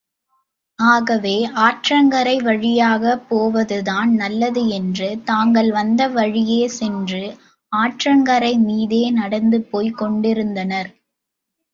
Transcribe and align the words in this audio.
ஆகவே, 0.79 1.33
ஆற்றங்கரை 1.55 2.43
வழியாகப் 2.43 3.29
போவதுதான் 3.29 4.15
நல்லது 4.15 4.67
என்று, 4.69 5.21
தாங்கள் 5.23 5.71
வந்த 5.71 6.07
வழியே 6.07 6.67
சென்று 6.67 7.23
ஆற்றங்கரைமீதே 7.71 9.11
நடந்து 9.11 9.61
போய்க் 9.61 9.97
கொண்டிருந்தனர். 9.97 10.91